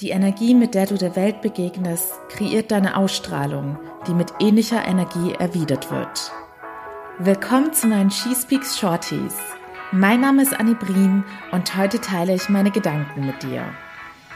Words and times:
Die 0.00 0.10
Energie, 0.10 0.54
mit 0.54 0.74
der 0.74 0.84
du 0.84 0.98
der 0.98 1.16
Welt 1.16 1.40
begegnest, 1.40 2.12
kreiert 2.28 2.70
deine 2.70 2.98
Ausstrahlung, 2.98 3.78
die 4.06 4.12
mit 4.12 4.30
ähnlicher 4.40 4.86
Energie 4.86 5.32
erwidert 5.32 5.90
wird. 5.90 6.32
Willkommen 7.18 7.72
zu 7.72 7.86
meinen 7.86 8.10
She 8.10 8.34
Speaks 8.34 8.78
Shorties. 8.78 9.34
Mein 9.92 10.20
Name 10.20 10.42
ist 10.42 10.52
Annie 10.52 10.74
Brien 10.74 11.24
und 11.50 11.78
heute 11.78 11.98
teile 11.98 12.34
ich 12.34 12.50
meine 12.50 12.70
Gedanken 12.70 13.24
mit 13.24 13.42
dir. 13.42 13.64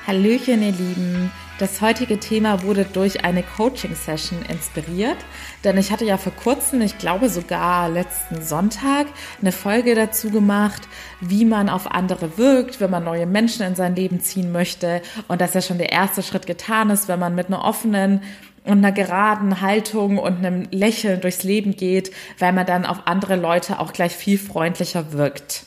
Hallöchen, 0.07 0.63
ihr 0.63 0.73
Lieben. 0.73 1.31
Das 1.59 1.83
heutige 1.83 2.19
Thema 2.19 2.63
wurde 2.63 2.87
durch 2.87 3.23
eine 3.23 3.43
Coaching-Session 3.43 4.39
inspiriert, 4.49 5.19
denn 5.63 5.77
ich 5.77 5.93
hatte 5.93 6.07
ja 6.07 6.17
vor 6.17 6.33
kurzem, 6.33 6.81
ich 6.81 6.97
glaube 6.97 7.29
sogar 7.29 7.91
letzten 7.91 8.41
Sonntag, 8.41 9.09
eine 9.43 9.53
Folge 9.53 9.95
dazu 9.95 10.31
gemacht, 10.31 10.89
wie 11.21 11.45
man 11.45 11.69
auf 11.69 11.91
andere 11.91 12.39
wirkt, 12.39 12.81
wenn 12.81 12.91
man 12.91 13.05
neue 13.05 13.27
Menschen 13.27 13.67
in 13.67 13.75
sein 13.75 13.95
Leben 13.95 14.21
ziehen 14.21 14.53
möchte 14.53 15.03
und 15.29 15.43
dass 15.43 15.53
ja 15.53 15.61
schon 15.61 15.77
der 15.77 15.93
erste 15.93 16.23
Schritt 16.23 16.47
getan 16.47 16.89
ist, 16.89 17.09
wenn 17.09 17.21
man 17.21 17.35
mit 17.35 17.49
einer 17.49 17.63
offenen 17.63 18.23
und 18.65 18.79
einer 18.79 18.93
geraden 18.93 19.61
Haltung 19.61 20.17
und 20.17 20.39
einem 20.39 20.67
Lächeln 20.71 21.21
durchs 21.21 21.43
Leben 21.43 21.77
geht, 21.77 22.11
weil 22.39 22.55
man 22.55 22.65
dann 22.65 22.87
auf 22.87 23.07
andere 23.07 23.37
Leute 23.37 23.81
auch 23.81 23.93
gleich 23.93 24.17
viel 24.17 24.39
freundlicher 24.39 25.13
wirkt. 25.13 25.67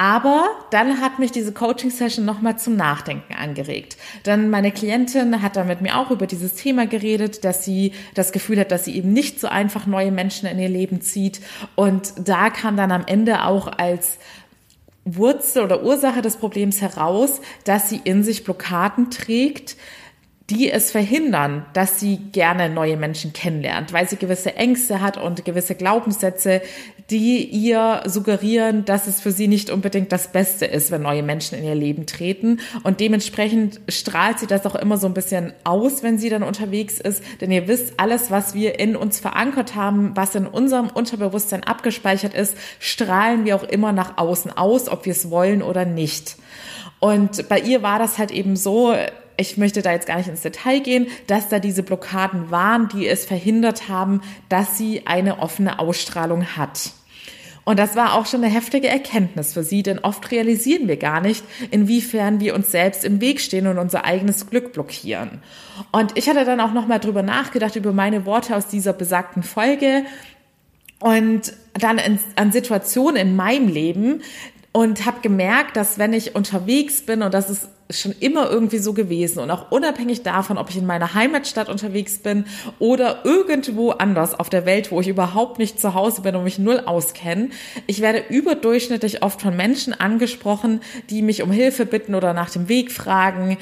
Aber 0.00 0.48
dann 0.70 1.02
hat 1.02 1.18
mich 1.18 1.30
diese 1.30 1.52
Coaching-Session 1.52 2.24
nochmal 2.24 2.58
zum 2.58 2.74
Nachdenken 2.74 3.34
angeregt. 3.34 3.98
Dann 4.22 4.48
meine 4.48 4.72
Klientin 4.72 5.42
hat 5.42 5.56
dann 5.56 5.66
mit 5.66 5.82
mir 5.82 5.98
auch 5.98 6.10
über 6.10 6.26
dieses 6.26 6.54
Thema 6.54 6.86
geredet, 6.86 7.44
dass 7.44 7.66
sie 7.66 7.92
das 8.14 8.32
Gefühl 8.32 8.58
hat, 8.58 8.70
dass 8.70 8.86
sie 8.86 8.96
eben 8.96 9.12
nicht 9.12 9.38
so 9.38 9.48
einfach 9.48 9.84
neue 9.84 10.10
Menschen 10.10 10.48
in 10.48 10.58
ihr 10.58 10.70
Leben 10.70 11.02
zieht. 11.02 11.42
Und 11.74 12.14
da 12.16 12.48
kam 12.48 12.78
dann 12.78 12.92
am 12.92 13.04
Ende 13.06 13.44
auch 13.44 13.66
als 13.66 14.16
Wurzel 15.04 15.64
oder 15.64 15.82
Ursache 15.82 16.22
des 16.22 16.38
Problems 16.38 16.80
heraus, 16.80 17.42
dass 17.64 17.90
sie 17.90 18.00
in 18.02 18.24
sich 18.24 18.42
Blockaden 18.42 19.10
trägt, 19.10 19.76
die 20.50 20.70
es 20.70 20.90
verhindern, 20.90 21.64
dass 21.72 22.00
sie 22.00 22.16
gerne 22.32 22.68
neue 22.68 22.96
Menschen 22.96 23.32
kennenlernt, 23.32 23.92
weil 23.92 24.08
sie 24.08 24.16
gewisse 24.16 24.56
Ängste 24.56 25.00
hat 25.00 25.16
und 25.16 25.44
gewisse 25.44 25.76
Glaubenssätze, 25.76 26.60
die 27.08 27.44
ihr 27.44 28.02
suggerieren, 28.06 28.84
dass 28.84 29.06
es 29.06 29.20
für 29.20 29.30
sie 29.30 29.48
nicht 29.48 29.70
unbedingt 29.70 30.12
das 30.12 30.32
Beste 30.32 30.66
ist, 30.66 30.90
wenn 30.90 31.02
neue 31.02 31.22
Menschen 31.22 31.58
in 31.58 31.64
ihr 31.64 31.74
Leben 31.74 32.06
treten. 32.06 32.60
Und 32.82 33.00
dementsprechend 33.00 33.80
strahlt 33.88 34.38
sie 34.40 34.46
das 34.46 34.66
auch 34.66 34.74
immer 34.74 34.96
so 34.96 35.06
ein 35.06 35.14
bisschen 35.14 35.52
aus, 35.64 36.02
wenn 36.02 36.18
sie 36.18 36.30
dann 36.30 36.42
unterwegs 36.42 36.98
ist. 37.00 37.22
Denn 37.40 37.50
ihr 37.50 37.68
wisst, 37.68 37.94
alles, 37.96 38.30
was 38.30 38.54
wir 38.54 38.78
in 38.78 38.96
uns 38.96 39.20
verankert 39.20 39.74
haben, 39.74 40.12
was 40.16 40.34
in 40.34 40.46
unserem 40.46 40.88
Unterbewusstsein 40.88 41.64
abgespeichert 41.64 42.34
ist, 42.34 42.56
strahlen 42.78 43.44
wir 43.44 43.56
auch 43.56 43.64
immer 43.64 43.92
nach 43.92 44.18
außen 44.18 44.56
aus, 44.56 44.88
ob 44.88 45.04
wir 45.04 45.12
es 45.12 45.30
wollen 45.30 45.62
oder 45.62 45.84
nicht. 45.84 46.36
Und 47.00 47.48
bei 47.48 47.58
ihr 47.58 47.82
war 47.82 47.98
das 47.98 48.18
halt 48.18 48.30
eben 48.30 48.56
so, 48.56 48.94
ich 49.40 49.56
möchte 49.56 49.82
da 49.82 49.92
jetzt 49.92 50.06
gar 50.06 50.18
nicht 50.18 50.28
ins 50.28 50.42
Detail 50.42 50.80
gehen, 50.80 51.06
dass 51.26 51.48
da 51.48 51.58
diese 51.58 51.82
Blockaden 51.82 52.50
waren, 52.50 52.88
die 52.88 53.08
es 53.08 53.24
verhindert 53.24 53.88
haben, 53.88 54.20
dass 54.48 54.76
sie 54.76 55.06
eine 55.06 55.38
offene 55.38 55.78
Ausstrahlung 55.78 56.56
hat. 56.56 56.92
Und 57.64 57.78
das 57.78 57.94
war 57.94 58.14
auch 58.14 58.26
schon 58.26 58.42
eine 58.42 58.52
heftige 58.52 58.88
Erkenntnis 58.88 59.52
für 59.52 59.62
sie, 59.62 59.82
denn 59.82 59.98
oft 59.98 60.30
realisieren 60.30 60.88
wir 60.88 60.96
gar 60.96 61.20
nicht, 61.20 61.44
inwiefern 61.70 62.40
wir 62.40 62.54
uns 62.54 62.70
selbst 62.70 63.04
im 63.04 63.20
Weg 63.20 63.40
stehen 63.40 63.66
und 63.66 63.78
unser 63.78 64.04
eigenes 64.04 64.48
Glück 64.48 64.72
blockieren. 64.72 65.42
Und 65.92 66.16
ich 66.16 66.28
hatte 66.28 66.44
dann 66.44 66.60
auch 66.60 66.72
nochmal 66.72 67.00
drüber 67.00 67.22
nachgedacht, 67.22 67.76
über 67.76 67.92
meine 67.92 68.26
Worte 68.26 68.56
aus 68.56 68.66
dieser 68.66 68.92
besagten 68.92 69.42
Folge 69.42 70.04
und 71.00 71.52
dann 71.74 71.98
in, 71.98 72.18
an 72.36 72.50
Situationen 72.50 73.16
in 73.16 73.36
meinem 73.36 73.68
Leben 73.68 74.22
und 74.72 75.06
habe 75.06 75.20
gemerkt, 75.20 75.76
dass 75.76 75.98
wenn 75.98 76.12
ich 76.12 76.34
unterwegs 76.34 77.02
bin 77.02 77.22
und 77.22 77.34
das 77.34 77.50
ist 77.50 77.68
schon 77.90 78.14
immer 78.20 78.50
irgendwie 78.50 78.78
so 78.78 78.92
gewesen 78.92 79.40
und 79.40 79.50
auch 79.50 79.70
unabhängig 79.70 80.22
davon, 80.22 80.58
ob 80.58 80.70
ich 80.70 80.76
in 80.76 80.86
meiner 80.86 81.14
Heimatstadt 81.14 81.68
unterwegs 81.68 82.18
bin 82.18 82.44
oder 82.78 83.24
irgendwo 83.24 83.90
anders 83.90 84.38
auf 84.38 84.48
der 84.48 84.66
Welt, 84.66 84.90
wo 84.90 85.00
ich 85.00 85.08
überhaupt 85.08 85.58
nicht 85.58 85.80
zu 85.80 85.94
Hause 85.94 86.22
bin 86.22 86.36
und 86.36 86.44
mich 86.44 86.58
null 86.58 86.80
auskenne. 86.86 87.50
Ich 87.86 88.00
werde 88.00 88.24
überdurchschnittlich 88.28 89.22
oft 89.22 89.42
von 89.42 89.56
Menschen 89.56 89.92
angesprochen, 89.92 90.80
die 91.10 91.22
mich 91.22 91.42
um 91.42 91.50
Hilfe 91.50 91.86
bitten 91.86 92.14
oder 92.14 92.32
nach 92.32 92.50
dem 92.50 92.68
Weg 92.68 92.92
fragen. 92.92 93.58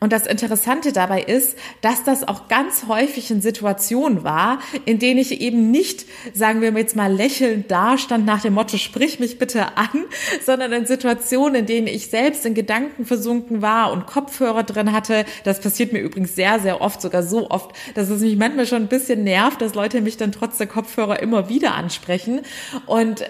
Und 0.00 0.12
das 0.12 0.26
Interessante 0.26 0.92
dabei 0.92 1.22
ist, 1.22 1.56
dass 1.80 2.04
das 2.04 2.26
auch 2.26 2.48
ganz 2.48 2.86
häufig 2.88 3.30
in 3.30 3.40
Situationen 3.40 4.24
war, 4.24 4.58
in 4.84 4.98
denen 4.98 5.20
ich 5.20 5.40
eben 5.40 5.70
nicht, 5.70 6.06
sagen 6.32 6.60
wir 6.60 6.72
jetzt 6.72 6.96
mal, 6.96 7.12
lächelnd 7.12 7.70
dastand 7.70 8.26
nach 8.26 8.42
dem 8.42 8.54
Motto, 8.54 8.76
sprich 8.76 9.20
mich 9.20 9.38
bitte 9.38 9.76
an, 9.76 9.88
sondern 10.44 10.72
in 10.72 10.86
Situationen, 10.86 11.56
in 11.56 11.66
denen 11.66 11.86
ich 11.86 12.08
selbst 12.08 12.44
in 12.46 12.54
Gedanken 12.54 13.04
versunken 13.04 13.53
Rücken 13.54 13.62
war 13.62 13.92
und 13.92 14.06
Kopfhörer 14.06 14.62
drin 14.62 14.92
hatte. 14.92 15.24
Das 15.44 15.60
passiert 15.60 15.92
mir 15.92 16.00
übrigens 16.00 16.34
sehr, 16.34 16.60
sehr 16.60 16.80
oft, 16.80 17.00
sogar 17.00 17.22
so 17.22 17.50
oft, 17.50 17.72
dass 17.94 18.08
es 18.08 18.20
mich 18.20 18.36
manchmal 18.36 18.66
schon 18.66 18.82
ein 18.82 18.88
bisschen 18.88 19.24
nervt, 19.24 19.60
dass 19.60 19.74
Leute 19.74 20.00
mich 20.00 20.16
dann 20.16 20.32
trotz 20.32 20.58
der 20.58 20.66
Kopfhörer 20.66 21.20
immer 21.20 21.48
wieder 21.48 21.74
ansprechen. 21.74 22.42
Und 22.86 23.24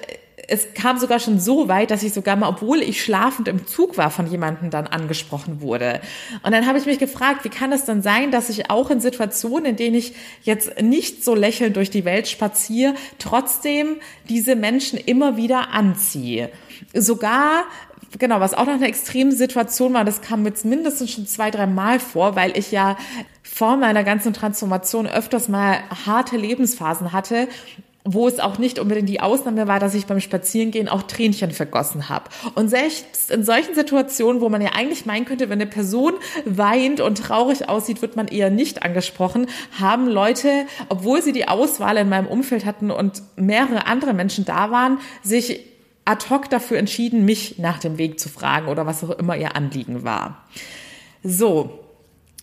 es 0.47 0.75
kam 0.75 0.99
sogar 0.99 1.21
schon 1.21 1.41
so 1.41 1.69
weit, 1.69 1.91
dass 1.91 2.03
ich 2.03 2.13
sogar 2.13 2.37
mal, 2.37 2.49
obwohl 2.49 2.83
ich 2.83 3.03
schlafend 3.03 3.49
im 3.49 3.67
Zug 3.67 3.97
war, 3.97 4.11
von 4.11 4.27
jemandem 4.27 4.69
dann 4.69 4.87
angesprochen 4.87 5.63
wurde. 5.63 6.03
Und 6.43 6.53
dann 6.53 6.67
habe 6.67 6.77
ich 6.77 6.85
mich 6.85 6.99
gefragt, 6.99 7.45
wie 7.45 7.49
kann 7.49 7.73
es 7.73 7.87
dann 7.87 8.03
sein, 8.03 8.31
dass 8.31 8.51
ich 8.51 8.69
auch 8.69 8.91
in 8.91 9.01
Situationen, 9.01 9.65
in 9.65 9.77
denen 9.77 9.97
ich 9.97 10.15
jetzt 10.43 10.83
nicht 10.83 11.25
so 11.25 11.35
lächelnd 11.35 11.77
durch 11.77 11.89
die 11.89 12.05
Welt 12.05 12.29
spaziere, 12.29 12.95
trotzdem 13.19 13.97
diese 14.29 14.55
Menschen 14.55 14.99
immer 14.99 15.39
wieder 15.39 15.71
anziehe. 15.71 16.51
Sogar 16.93 17.65
genau, 18.19 18.41
was 18.41 18.55
auch 18.55 18.67
noch 18.67 18.75
eine 18.75 18.89
extreme 18.89 19.33
Situation 19.33 19.95
war, 19.95 20.05
das 20.05 20.21
kam 20.21 20.45
jetzt 20.47 20.65
mindestens 20.65 21.13
schon 21.13 21.27
zwei, 21.27 21.51
drei 21.51 21.67
Mal 21.67 22.01
vor, 22.01 22.37
weil 22.37 22.57
ich 22.57 22.71
ja 22.73 22.97
vor 23.43 23.77
meiner 23.77 24.05
ganzen 24.05 24.33
Transformation 24.33 25.07
öfters 25.07 25.49
mal 25.49 25.79
harte 26.07 26.37
Lebensphasen 26.37 27.13
hatte 27.13 27.49
wo 28.05 28.29
es 28.29 28.39
auch 28.39 28.59
nicht 28.59 28.79
unbedingt 28.79 29.09
die 29.09 29.21
Ausnahme 29.21 29.67
war, 29.67 29.81
dass 29.81 29.95
ich 29.95 30.05
beim 30.05 30.21
Spazierengehen 30.21 30.89
auch 30.89 31.05
Tränchen 31.05 31.53
vergossen 31.53 32.11
habe. 32.11 32.27
Und 32.55 32.69
selbst 32.69 33.31
in 33.31 33.45
solchen 33.45 33.75
Situationen, 33.75 34.43
wo 34.43 34.51
man 34.51 34.61
ja 34.61 34.73
eigentlich 34.75 35.07
meinen 35.07 35.25
könnte, 35.25 35.49
wenn 35.49 35.61
eine 35.61 35.71
Person 35.71 36.13
weint 36.45 37.01
und 37.01 37.17
traurig 37.17 37.69
aussieht, 37.69 38.03
wird 38.03 38.15
man 38.15 38.29
eher 38.29 38.51
nicht 38.51 38.83
angesprochen, 38.83 39.47
haben 39.81 40.07
Leute, 40.07 40.67
obwohl 40.91 41.23
sie 41.23 41.33
die 41.33 41.49
Auswahl 41.49 41.97
in 41.97 42.11
meinem 42.11 42.27
Umfeld 42.27 42.67
hatten 42.67 42.91
und 42.91 43.23
mehrere 43.37 43.87
andere 43.87 44.13
Menschen 44.13 44.45
da 44.45 44.71
waren, 44.71 44.99
sich 45.23 45.61
ad 46.05 46.31
hoc 46.31 46.51
dafür 46.51 46.79
entschieden, 46.79 47.25
mich 47.25 47.59
nach 47.59 47.79
dem 47.79 47.99
Weg 47.99 48.21
zu 48.21 48.29
fragen 48.29 48.69
oder 48.69 48.87
was 48.87 49.05
auch 49.05 49.11
immer 49.11 49.37
ihr 49.37 49.57
Anliegen 49.57 50.05
war. 50.05 50.45
So, 51.23 51.81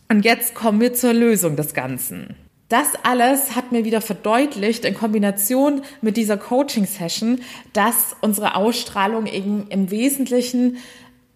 und 0.09 0.25
jetzt 0.25 0.55
kommen 0.55 0.81
wir 0.81 0.93
zur 0.93 1.13
Lösung 1.13 1.55
des 1.55 1.73
Ganzen. 1.73 2.35
Das 2.69 2.87
alles 3.03 3.55
hat 3.55 3.71
mir 3.71 3.83
wieder 3.83 3.99
verdeutlicht 3.99 4.85
in 4.85 4.93
Kombination 4.93 5.81
mit 6.01 6.15
dieser 6.15 6.37
Coaching-Session, 6.37 7.41
dass 7.73 8.15
unsere 8.21 8.55
Ausstrahlung 8.55 9.25
eben 9.25 9.67
im 9.67 9.91
Wesentlichen 9.91 10.77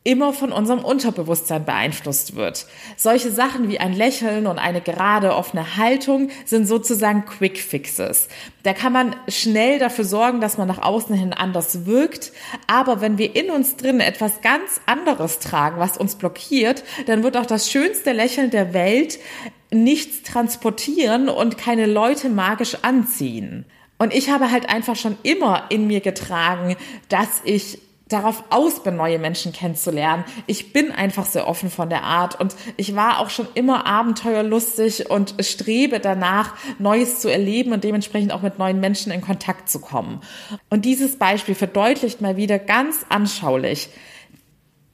immer 0.05 0.33
von 0.33 0.51
unserem 0.51 0.85
Unterbewusstsein 0.85 1.65
beeinflusst 1.65 2.35
wird. 2.35 2.67
Solche 2.95 3.31
Sachen 3.31 3.69
wie 3.69 3.79
ein 3.79 3.91
Lächeln 3.91 4.45
und 4.45 4.59
eine 4.59 4.79
gerade 4.79 5.35
offene 5.35 5.77
Haltung 5.77 6.29
sind 6.45 6.67
sozusagen 6.67 7.25
Quick 7.25 7.57
Fixes. 7.57 8.27
Da 8.61 8.73
kann 8.73 8.93
man 8.93 9.15
schnell 9.27 9.79
dafür 9.79 10.05
sorgen, 10.05 10.41
dass 10.41 10.59
man 10.59 10.67
nach 10.67 10.83
außen 10.83 11.15
hin 11.15 11.33
anders 11.33 11.87
wirkt. 11.87 12.33
Aber 12.67 13.01
wenn 13.01 13.17
wir 13.17 13.35
in 13.35 13.49
uns 13.49 13.77
drin 13.77 13.99
etwas 13.99 14.41
ganz 14.41 14.79
anderes 14.85 15.39
tragen, 15.39 15.79
was 15.79 15.97
uns 15.97 16.15
blockiert, 16.15 16.83
dann 17.07 17.23
wird 17.23 17.35
auch 17.35 17.47
das 17.47 17.71
schönste 17.71 18.11
Lächeln 18.11 18.51
der 18.51 18.75
Welt 18.75 19.17
nichts 19.71 20.21
transportieren 20.21 21.29
und 21.29 21.57
keine 21.57 21.87
Leute 21.87 22.29
magisch 22.29 22.77
anziehen. 22.83 23.65
Und 23.97 24.13
ich 24.13 24.29
habe 24.29 24.51
halt 24.51 24.69
einfach 24.69 24.95
schon 24.95 25.17
immer 25.23 25.65
in 25.69 25.87
mir 25.87 26.01
getragen, 26.01 26.75
dass 27.09 27.41
ich 27.43 27.79
darauf 28.07 28.43
aus 28.51 28.83
bin, 28.83 28.95
neue 28.95 29.17
Menschen 29.17 29.51
kennenzulernen. 29.51 30.25
Ich 30.45 30.73
bin 30.73 30.91
einfach 30.91 31.25
sehr 31.25 31.47
offen 31.47 31.71
von 31.71 31.89
der 31.89 32.03
Art 32.03 32.39
und 32.39 32.55
ich 32.77 32.95
war 32.95 33.19
auch 33.19 33.29
schon 33.29 33.47
immer 33.55 33.87
abenteuerlustig 33.87 35.09
und 35.09 35.35
strebe 35.39 35.99
danach, 35.99 36.53
Neues 36.77 37.19
zu 37.19 37.31
erleben 37.31 37.73
und 37.73 37.83
dementsprechend 37.83 38.31
auch 38.31 38.43
mit 38.43 38.59
neuen 38.59 38.79
Menschen 38.79 39.11
in 39.11 39.21
Kontakt 39.21 39.69
zu 39.69 39.79
kommen. 39.79 40.21
Und 40.69 40.85
dieses 40.85 41.17
Beispiel 41.17 41.55
verdeutlicht 41.55 42.21
mal 42.21 42.37
wieder 42.37 42.59
ganz 42.59 43.05
anschaulich, 43.09 43.89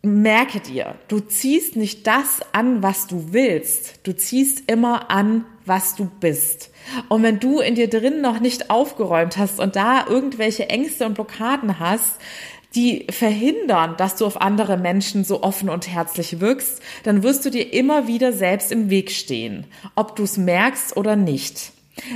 merke 0.03 0.59
dir, 0.59 0.95
du 1.09 1.19
ziehst 1.19 1.75
nicht 1.75 2.07
das 2.07 2.39
an, 2.53 2.81
was 2.81 3.07
du 3.07 3.33
willst. 3.33 3.99
Du 4.03 4.15
ziehst 4.15 4.63
immer 4.69 5.11
an, 5.11 5.45
was 5.65 5.95
du 5.95 6.05
bist. 6.05 6.71
Und 7.07 7.23
wenn 7.23 7.39
du 7.39 7.59
in 7.59 7.75
dir 7.75 7.89
drin 7.89 8.21
noch 8.21 8.39
nicht 8.39 8.71
aufgeräumt 8.71 9.37
hast 9.37 9.59
und 9.59 9.75
da 9.75 10.07
irgendwelche 10.07 10.69
Ängste 10.69 11.05
und 11.05 11.13
Blockaden 11.13 11.79
hast, 11.79 12.19
die 12.75 13.07
verhindern, 13.09 13.95
dass 13.97 14.15
du 14.15 14.25
auf 14.25 14.39
andere 14.39 14.77
Menschen 14.77 15.23
so 15.23 15.43
offen 15.43 15.69
und 15.69 15.87
herzlich 15.87 16.39
wirkst, 16.39 16.81
dann 17.03 17.23
wirst 17.23 17.45
du 17.45 17.49
dir 17.49 17.73
immer 17.73 18.07
wieder 18.07 18.33
selbst 18.33 18.71
im 18.71 18.89
Weg 18.89 19.11
stehen, 19.11 19.65
ob 19.95 20.15
du 20.15 20.23
es 20.23 20.37
merkst 20.37 20.95
oder 20.95 21.15
nicht. 21.15 21.73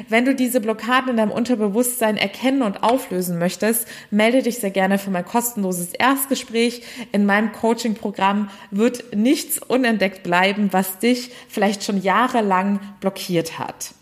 Wenn 0.08 0.26
du 0.26 0.34
diese 0.34 0.62
Blockaden 0.62 1.12
in 1.12 1.18
deinem 1.18 1.32
Unterbewusstsein 1.32 2.18
erkennen 2.18 2.62
und 2.62 2.82
auflösen 2.82 3.38
möchtest, 3.38 3.88
melde 4.10 4.42
dich 4.42 4.60
sehr 4.60 4.72
gerne 4.72 4.98
für 4.98 5.12
mein 5.12 5.26
kostenloses 5.26 5.94
Erstgespräch. 5.94 6.84
In 7.12 7.26
meinem 7.26 7.52
Coaching-Programm 7.52 8.50
wird 8.72 9.16
nichts 9.16 9.60
unentdeckt 9.60 10.24
bleiben, 10.24 10.70
was 10.72 11.00
dich 11.00 11.32
vielleicht 11.50 11.84
schon 11.84 12.02
jahrelang 12.02 12.80
blockiert 13.02 13.60
hat. 13.60 13.94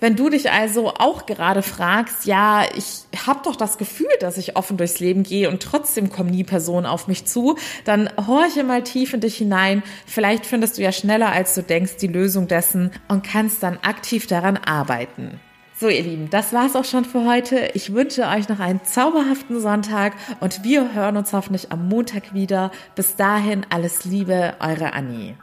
Wenn 0.00 0.14
du 0.14 0.28
dich 0.28 0.50
also 0.50 0.94
auch 0.94 1.26
gerade 1.26 1.62
fragst, 1.62 2.24
ja, 2.24 2.64
ich 2.76 3.26
habe 3.26 3.40
doch 3.42 3.56
das 3.56 3.78
Gefühl, 3.78 4.06
dass 4.20 4.38
ich 4.38 4.56
offen 4.56 4.76
durchs 4.76 5.00
Leben 5.00 5.24
gehe 5.24 5.50
und 5.50 5.60
trotzdem 5.60 6.10
kommen 6.10 6.30
nie 6.30 6.44
Personen 6.44 6.86
auf 6.86 7.08
mich 7.08 7.24
zu, 7.24 7.56
dann 7.84 8.08
horche 8.16 8.62
mal 8.62 8.84
tief 8.84 9.12
in 9.12 9.20
dich 9.20 9.36
hinein. 9.36 9.82
Vielleicht 10.06 10.46
findest 10.46 10.78
du 10.78 10.82
ja 10.82 10.92
schneller, 10.92 11.32
als 11.32 11.54
du 11.56 11.62
denkst, 11.64 11.96
die 11.96 12.06
Lösung 12.06 12.46
dessen 12.46 12.92
und 13.08 13.24
kannst 13.24 13.62
dann 13.64 13.78
aktiv 13.82 14.28
daran 14.28 14.56
arbeiten. 14.56 15.40
So, 15.80 15.88
ihr 15.88 16.02
Lieben, 16.02 16.30
das 16.30 16.52
war's 16.52 16.76
auch 16.76 16.84
schon 16.84 17.04
für 17.04 17.24
heute. 17.24 17.70
Ich 17.74 17.92
wünsche 17.92 18.26
euch 18.26 18.48
noch 18.48 18.60
einen 18.60 18.84
zauberhaften 18.84 19.60
Sonntag 19.60 20.14
und 20.40 20.64
wir 20.64 20.92
hören 20.92 21.16
uns 21.16 21.32
hoffentlich 21.32 21.72
am 21.72 21.88
Montag 21.88 22.34
wieder. 22.34 22.70
Bis 22.94 23.16
dahin 23.16 23.66
alles 23.70 24.04
Liebe, 24.04 24.54
eure 24.60 24.92
Annie. 24.92 25.36